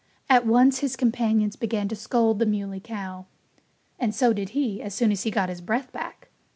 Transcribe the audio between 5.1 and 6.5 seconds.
as he got his breath back.